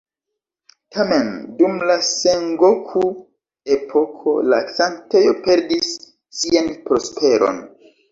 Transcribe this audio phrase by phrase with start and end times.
[0.93, 1.27] Tamen,
[1.57, 5.91] dum la Sengoku-epoko la sanktejo perdis
[6.39, 7.61] sian prosperon.